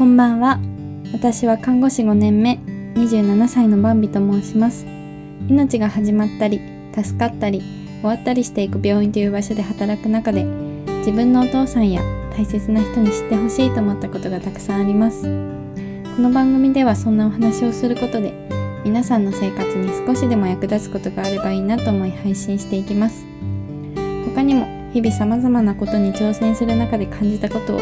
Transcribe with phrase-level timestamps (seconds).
[0.00, 0.58] こんばんは。
[1.12, 2.58] 私は看護師5年目
[2.94, 4.86] 27歳のバンビと申します。
[5.46, 6.58] 命が始まったり
[6.94, 7.60] 助かったり
[8.00, 10.44] 終わったりしていく病院という場所で働く中で
[11.00, 12.00] 自分のお父さんや
[12.34, 15.24] 大切な人に知ってほしいと思ったことがたくさんあります。
[16.16, 18.32] この番組ではそんなお話をすることで
[18.86, 23.26] 皆さんの生活に少しでも役立つことがあればいいなと思い配信していきます。
[24.24, 27.80] 他にも日々様々なことに挑戦する中で感じたことを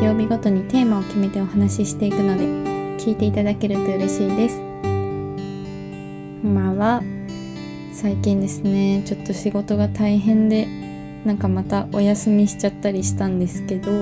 [0.00, 2.44] 曜日ごとにテーマを決めてお話ししていくので
[2.96, 4.56] 聞いていただけると嬉しいです。
[4.58, 4.62] こ
[6.48, 7.02] んばんは
[7.92, 10.66] 最近ですねちょっと仕事が大変で
[11.26, 13.94] なんかまたお休みしちゃったりしたんですけどあ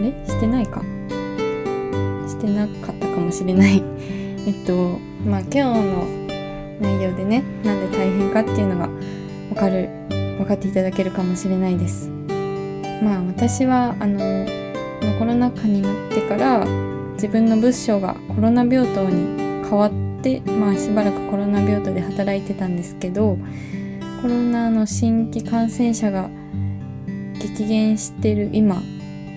[0.00, 0.14] れ？
[0.26, 0.80] してないか？
[2.26, 3.82] してなかったかもしれない。
[4.48, 6.06] えっとまあ今日の
[6.80, 8.88] 内容でねなんで大変かっていうのが
[9.50, 9.90] わかる
[10.38, 12.10] 分かっていただけるかもしれないです。
[13.02, 14.46] まあ私はあの
[15.18, 16.64] コロナ禍になってから
[17.14, 19.92] 自分の部署がコロナ病棟に変わっ
[20.22, 23.38] てまあしばらくコロナ病棟で働いてたんですけど
[24.22, 26.28] コロナの新規感染者が
[27.38, 28.82] 激減してる今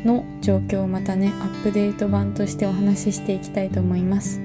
[0.06, 4.42] の状況をまたねアップデート版としてお話ししていきたいと思います。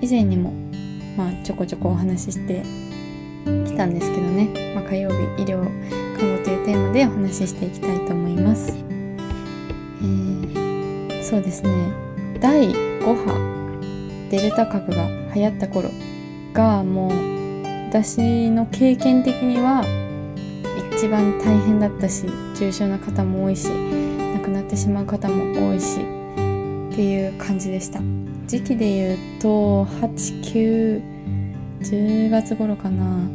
[0.00, 0.52] 以前にも
[1.16, 2.62] まあちょこちょこお話しして
[3.64, 5.64] きたんですけどね、まあ、火曜日医療
[6.16, 11.92] 看護というテーマでお話ししていきたいと思います、えー、そうですね。
[12.40, 15.90] 第5波デルタ株が流行った頃
[16.54, 17.12] がもう
[17.88, 19.84] 私の経験的には
[20.96, 22.26] 一番大変だったし
[22.58, 28.00] 重症な方も多いし亡くなってしまう方も多いしっていう感じでした。
[28.46, 31.02] 時期で言うと89
[31.80, 33.28] 10月頃かな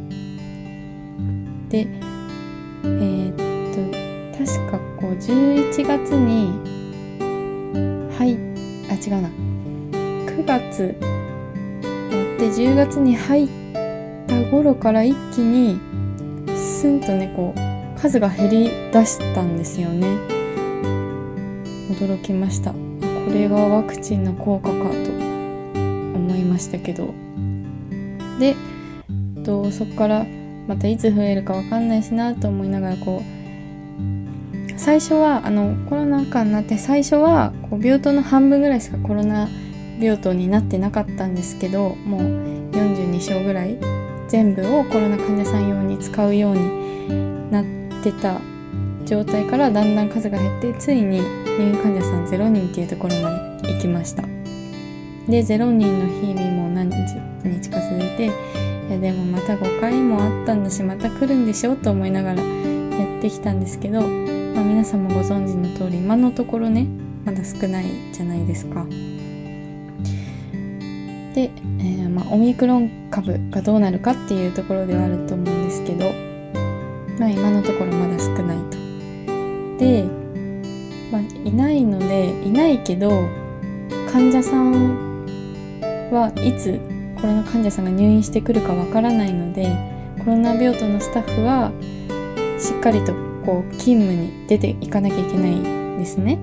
[5.15, 6.51] 11月に
[8.17, 8.37] はい
[8.89, 9.29] あ違うな。
[9.91, 10.95] 9月。
[11.81, 13.49] 終わって10月に入っ
[14.27, 15.79] た頃から一気に
[16.55, 20.07] スンとねこう数が減り出したんですよね。
[21.89, 22.71] 驚きました。
[22.71, 22.77] こ
[23.33, 27.13] れがワクチンの効果かと思いましたけど。
[28.39, 28.55] で
[29.43, 30.25] とそこから
[30.67, 33.40] またいつ増えるか分かんないしなと思いながらこう
[34.81, 39.47] 最初はあのコロナ禍になって最初はこう病棟の半分ぐらいしかコロナ
[39.99, 42.21] 病棟になってなかったんですけどもう
[42.71, 43.77] 42床ぐらい
[44.27, 47.65] 全部をコロナ患者さん用に使うようになっ
[48.03, 48.41] てた
[49.05, 53.29] 状態からだんだん数が減ってついに入院患者さん0人っていうところま
[53.61, 54.23] で行きました。
[54.23, 58.29] で0人の日々も何日か続いてい
[58.89, 66.87] やでもまた5回もあったんだしまた来るんでしょと思いながらやってきたんですけど、まあ、皆さんもご存知の通り今のところね
[67.25, 68.85] まだ少ないじゃないですか。
[71.33, 76.11] で、えー、まあ、オミクロン株がどうなるかっていうところではあると思うんですけど、
[77.19, 78.77] まあ、今のところまだ少ないと。
[79.77, 80.03] で、
[81.11, 83.27] まあ、いないのでいないけど
[84.11, 85.25] 患者さん
[86.11, 86.79] はいつ
[87.15, 89.67] コロナ患者さんが入院してくるかわからないので
[90.19, 91.71] コロナ病棟のスタッフは
[92.59, 93.13] しっかりと
[93.45, 96.39] こう勤務に出ていかなきゃいけないんですね。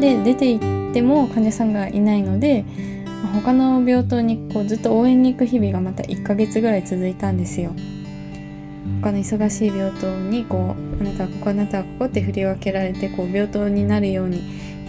[0.00, 2.64] で出て行っても患者さんがいないので
[3.34, 7.72] 他の病棟にこうずっと応援に行く日々がまた1ヶ月ぐらい続いたんですよ。
[9.02, 14.38] 他の忙しい病棟にこうあなたはここあなたはここって振り分けられてこう病棟になるように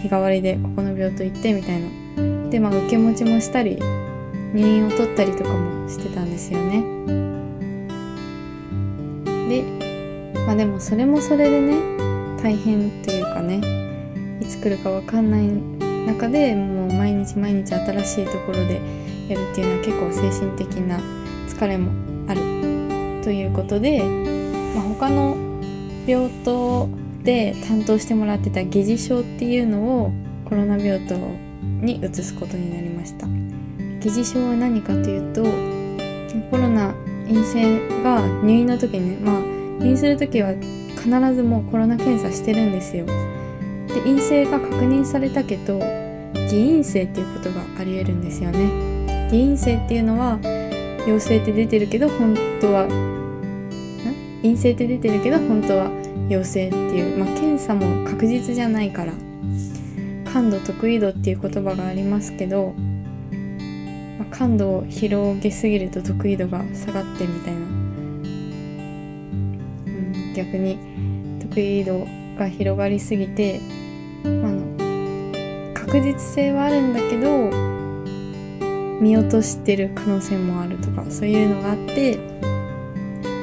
[0.02, 3.78] 日替わりでここの病棟行ってみたいなでまあ受け持ちもしたり
[4.52, 6.82] 入院を取ったりとかもしてたんですよね。
[9.48, 9.91] で
[10.52, 11.80] まあでもそれもそれでね
[12.42, 13.56] 大変っていうかね
[14.38, 15.46] いつ来るか分かんない
[16.06, 18.82] 中でもう毎日毎日新しいところで
[19.30, 21.00] やるっていうのは結構精神的な
[21.48, 21.90] 疲れも
[22.30, 22.40] ある
[23.24, 24.02] ということで、
[24.74, 25.38] まあ、他の
[26.06, 26.90] 病棟
[27.22, 30.12] で担当してもらってた下痢症っていうのを
[30.44, 31.16] コロナ病棟
[31.80, 33.26] に移すことになりました。
[34.00, 35.44] 疑似症は何かというと
[36.50, 36.92] コロナ
[37.26, 40.54] 陰性が入院の時にねまあ入院する時は
[40.96, 43.06] 必ずもうコロナ検査してるんですよ。
[43.06, 45.78] で陰性が確認されたけど
[46.48, 49.28] 偽陰性っていうことがありえるんですよね。
[49.30, 50.38] 偽陰性っていうのは
[51.06, 52.86] 陽性って出てるけど本当は
[54.42, 55.90] 陰性って出てるけど本当は
[56.28, 59.12] 陽性っていう、まあ、検査も確実じゃないから
[60.32, 62.74] 感度得意度っていう言葉がありますけど
[64.18, 67.60] まあ、感度を広げすぎると得意度が下がってみたいな、
[70.34, 70.78] 逆に
[71.40, 72.06] 得意度
[72.38, 73.60] が広がりすぎて、
[74.24, 74.72] あの
[75.74, 77.50] 確実性はあるんだけど
[79.00, 82.18] 見落としてる可能性もあるとかそういうのがあって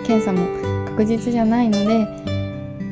[0.07, 0.47] 検査も
[0.87, 2.07] 確実じゃないので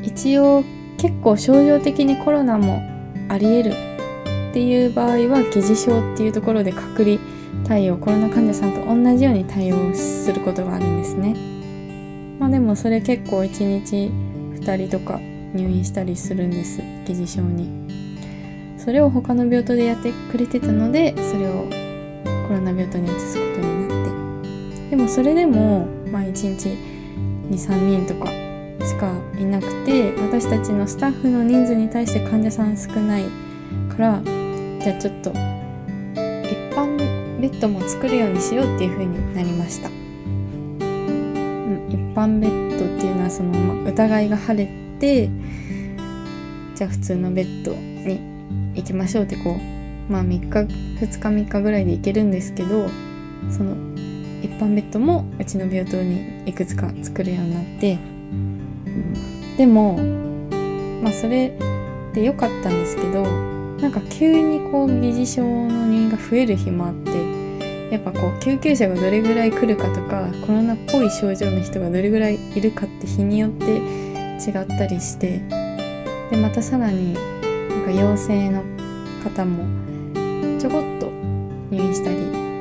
[0.03, 0.63] 一応
[0.97, 2.81] 結構症状的にコロナも
[3.29, 7.17] ありえるっていう場合は疑似症っていうところで隔離
[7.65, 11.56] 対応コロナ患者さんと同じように対応することがあるんですね。
[12.39, 14.11] まあでもそれ結構1日
[14.61, 15.19] 2人とか
[15.53, 17.87] 入院したりするんです疑似症に。
[18.77, 21.67] それを他の病棟でやってくれてたのでそれを
[22.47, 24.89] コロナ病棟に移すことになって。
[24.91, 26.69] でもそれでもまあ1日
[27.49, 28.31] 23人とか
[28.85, 35.35] しかいなくて私たちのスタッフの人数に対して患者さん少ないからじゃあちょっと一
[36.73, 39.89] 般ベッドも作るようにしようっていう風になりました、
[41.89, 44.69] 一般ベッドっていうのはその、ま疑いが晴れ
[44.99, 45.29] て
[46.75, 48.19] じゃあ普通のベッドに
[48.75, 52.87] 行きましょうってこうまあ3日2日3日ぐらいで行けるんですけど
[53.49, 53.75] その
[54.41, 57.97] 一般ベッドもうちの病棟にいくつか作るようになって
[59.57, 59.97] でも
[61.01, 61.57] まあそれ
[62.13, 67.36] で良かったんですけどなんか急にこう疑似症の入院が増える日もあって
[67.91, 75.39] やっぱこう救急車がどれぐらい来るかとかコロナっぽい症状の人がどれぐらいいるかって日によって違ったりして
[76.29, 77.19] でまたさらにな
[77.81, 78.63] んか陽性の
[79.23, 79.63] 方も
[80.59, 81.07] ちょこっと
[81.71, 82.17] 入院したり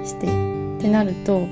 [0.07, 1.47] してってなると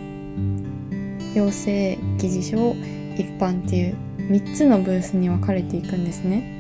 [1.35, 2.77] 陽性疑似症
[3.17, 3.97] 一般っていう
[4.31, 6.53] 3つのブースに分かれていくんですね。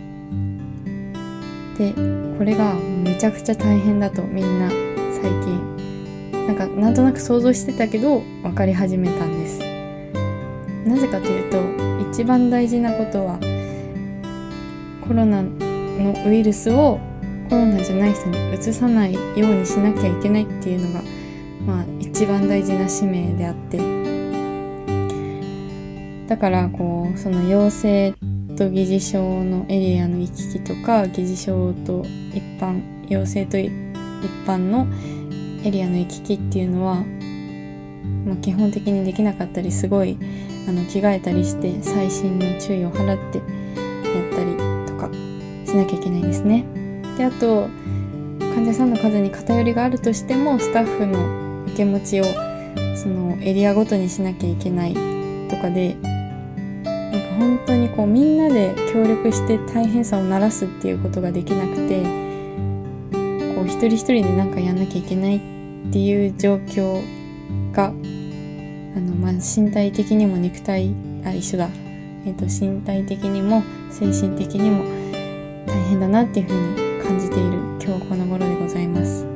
[1.78, 1.92] で
[2.38, 5.73] これがめちゃくちゃ大変だとみんな最近
[6.46, 9.60] なんかなんとなく想像してたけど分かり始めたんです。
[10.86, 13.38] なぜかというと一番大事なことは
[15.06, 15.50] コロナの
[16.26, 16.98] ウイルスを
[17.48, 21.02] コロナじゃない人にうつさないようにしなきゃいけないっていうのが
[21.66, 23.78] まあ一番大事な使命であって
[26.28, 28.14] だからこうその陽性
[28.56, 32.02] と疑似症のエリアの行き来とか疑似症と
[32.32, 33.70] 一般陽性と一
[34.46, 34.86] 般の
[35.64, 37.04] エリアの行き来っていうのは、
[38.26, 40.18] まあ、基本的にできなかったりすごい
[40.68, 44.56] あの着替えたりして細心の注意を払ってやったり
[44.86, 45.10] とか
[45.66, 46.64] しなきゃいけないんですね。
[47.16, 47.68] であと
[48.54, 52.24] 患者さんの数に偏りがあるとしてもスタッフの受け持ちを
[52.94, 54.94] そのエリアごとにしなきゃいけない
[55.48, 55.96] とかで
[57.38, 62.23] 本当にこうみんなで協力して大変さを鳴らすっていうことができなくて
[63.54, 65.40] こう一人一人で何かやんなきゃいけないっ
[65.92, 67.02] ていう状況
[67.72, 67.90] があ
[69.00, 71.68] の、まあ、身体的にも肉体あ一緒だ、
[72.26, 74.84] えーと、身体的にも精神的にも
[75.66, 79.26] 大変だなっていうふうに感じている今日この頃でございます。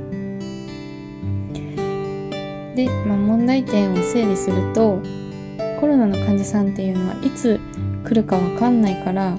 [2.75, 5.03] で、まあ、問題点を整理すると
[5.81, 7.61] コロナの患者さんっていうのはいつ
[8.05, 9.37] 来るかわかんないから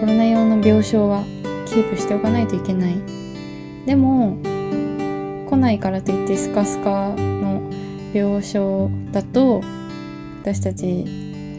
[0.00, 1.24] コロナ用の病床は
[1.66, 3.15] キープしておかないといけない
[3.86, 4.36] でも
[5.48, 7.70] 来ないからといってスカスカの
[8.12, 9.62] 病床だと
[10.42, 11.04] 私たち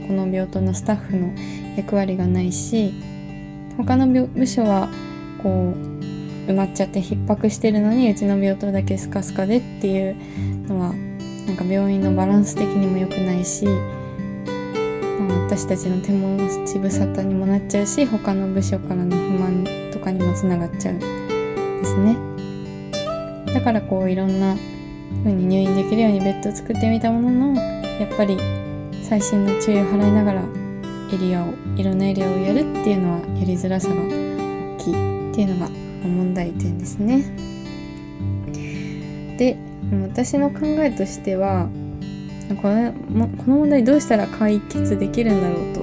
[0.07, 1.33] この病棟のスタッフの
[1.77, 2.93] 役割がないし
[3.77, 4.89] 他の部署は
[5.41, 10.15] こう埋まっちゃって逼迫してるのにうちの病棟だけスカスカでっていう
[10.67, 10.93] のは
[11.45, 13.71] なんか病院のバランス的にも良くないしま
[15.35, 21.16] あ私たちの手持ち無沙汰にもなっちゃうし他の部署からの不満とかにもつながっちゃう。
[21.79, 22.17] ですね。
[23.53, 24.55] だからこういろんな
[25.23, 27.61] 風に入院できるようにベッドを作ってみたものの
[27.99, 28.37] やっぱり
[29.03, 30.41] 細心の注意を払いながら
[31.13, 37.23] エリアをいろんなエリアをやるっていうのはやりづらさが大きいっていうのが問題点ですね。
[39.37, 39.57] で
[40.09, 41.69] 私の考えとしては
[42.61, 42.93] この
[43.37, 45.81] この問題どうしたら解決できるんだろうと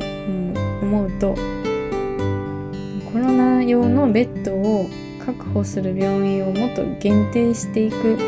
[0.83, 1.35] 思うと
[3.13, 4.89] コロナ用のベッドを
[5.55, 8.19] 保する病院をもっと限定していく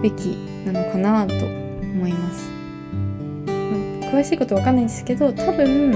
[0.00, 2.50] べきなのかなと思います。
[4.10, 5.92] 詳しいことわかんないんですけど多分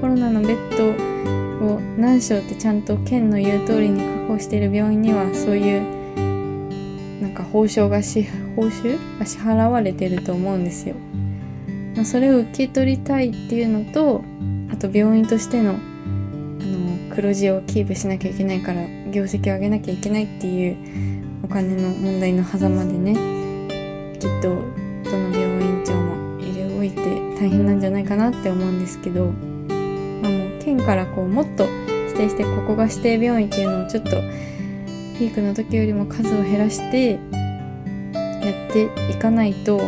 [0.00, 10.94] コロナのベッドを何床ってちゃんと県の言う通りに確保している病院にはそういうなんか報酬がし報酬が支払われてると思うんですよ。
[11.96, 14.22] まそれを受け取りたいっていうのと
[14.70, 20.76] あと病院としてのあの黒字をキープしなきゃいけないから業績を上げなきゃいけないっていう
[21.42, 23.14] お金の問題の狭間でね
[24.18, 24.48] きっと
[25.10, 27.02] どの病院長も入れ置いて
[27.40, 34.10] 大変なんじゃないかなって思うんですけど、まあ、もう県からこうもっと指定してここが指定病院っていうのをちょっと
[35.18, 37.18] ピークの時よりも数を減らしてや
[38.68, 39.78] っていかないと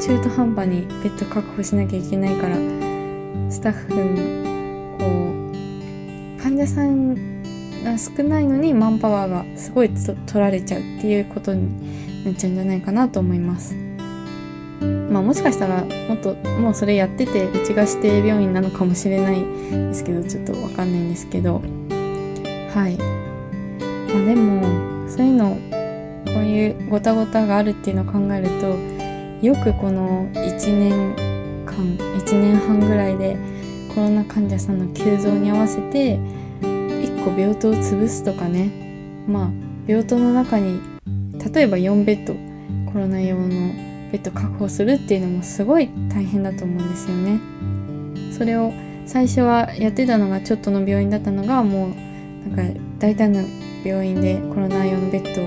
[0.00, 2.56] 中途半端にベッド確保しなきゃいけないから
[3.50, 7.35] スタッフのこう患者さん
[7.98, 13.76] 少ないのにマンパワーがすごい取られちゃうっていうことになっちゃうんじゃないかなと思います。
[15.10, 19.40] まあもしかしたらもっともうそれやっててうちが指定病院なのかもしれない
[19.70, 21.62] ですけどちょっとわかんないんですけど
[22.74, 22.96] はい
[24.12, 25.56] まあでもそういうの
[26.26, 31.14] こういうごたごたがあるっていうのを考えるとよくこの1年
[31.64, 33.36] 間1年半ぐらいで
[33.94, 36.18] コロナ患者さんの急増に合わせて
[37.26, 38.70] 個病棟を潰すとかね
[39.26, 39.50] まあ
[39.88, 40.80] 病棟の中に
[41.52, 42.34] 例えば4ベッド
[42.92, 43.48] コロナ用の
[44.12, 47.40] ベッド確保するっていうのもすごい大変だと思うんですよね。
[48.32, 48.72] それを
[49.04, 53.42] 最初はやってたのがちょっとの病院だったのがもうなんか大体の
[53.84, 55.42] 病院でコロナ用のベッド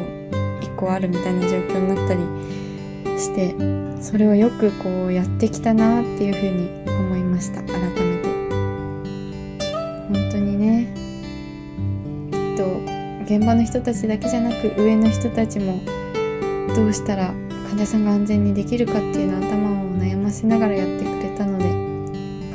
[0.67, 3.55] 1個あるみたいな状況になったりして
[4.01, 7.62] それをよくこうやってきたなっていうふうに思いました
[13.39, 15.79] 現場の人たちだけじゃなく上の人たちも
[16.75, 17.34] どうしたら
[17.69, 21.63] 患者さんが安全にできるかっていうのを頭を悩ませながらやってくれたので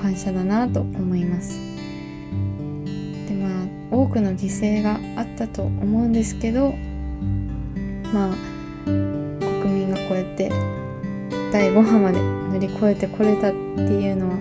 [0.02, 1.58] 感謝だなと思います。
[3.26, 6.74] でまあ多くの犠牲があったと思うんですけど
[8.12, 8.34] まあ
[8.84, 10.50] 国民がこうやって
[11.50, 14.36] 第5波まで乗り越えてこれたっていうのは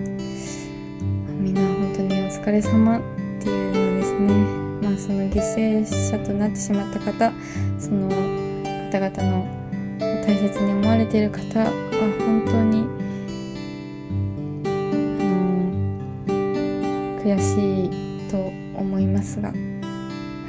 [1.40, 3.00] みんな本当にお疲れ様っ
[3.40, 4.63] ていうのですね。
[4.98, 7.32] その犠牲者となってしまった方
[7.78, 8.08] その
[8.90, 9.46] 方々の
[9.98, 11.70] 大切に思われている方は
[12.18, 12.86] 本当に
[14.66, 14.68] あ
[15.22, 15.26] の
[17.22, 17.90] 悔しい
[18.30, 18.36] と
[18.78, 19.52] 思いますが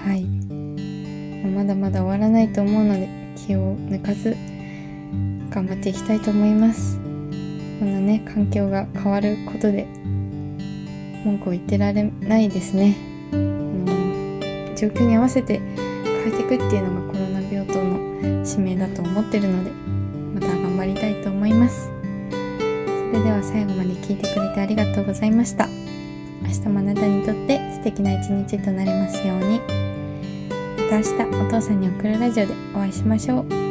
[0.05, 0.25] はい。
[1.55, 4.35] まだまだ終わらないと思うので気を抜かず
[5.49, 6.99] 頑張っていきたいと思います。
[7.79, 9.85] こんなね環境が変わることで
[11.23, 12.97] 文句を言ってられないですね。
[14.75, 19.71] 状況に合わせて変えていくっていうのがコロナ病棟の使命だと思ってるので
[20.33, 21.91] また頑張りたいと思います。
[23.11, 25.67] それでは最後まで聞いてくれてありがとうございました。
[26.43, 29.59] 明日もあなたにとって素敵な一日となりますように。
[30.77, 33.64] また明日お父さんに送るラジオでお会いしましょう。